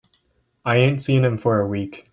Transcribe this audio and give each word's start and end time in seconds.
I 0.65 0.77
ain't 0.77 0.99
seen 0.99 1.23
him 1.23 1.37
for 1.37 1.59
a 1.59 1.67
week. 1.67 2.09